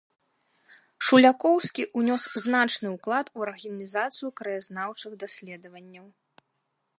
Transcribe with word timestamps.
Шулякоўскі 1.09 1.83
ўнёс 2.01 2.23
значны 2.45 2.87
ўклад 2.95 3.27
у 3.41 3.45
арганізацыю 3.49 4.29
краязнаўчых 4.41 5.11
даследаванняў. 5.27 6.07